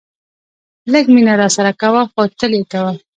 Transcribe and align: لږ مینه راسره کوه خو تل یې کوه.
لږ 0.93 1.05
مینه 1.15 1.33
راسره 1.41 1.71
کوه 1.81 2.01
خو 2.11 2.21
تل 2.39 2.51
یې 2.57 2.63
کوه. 2.71 2.93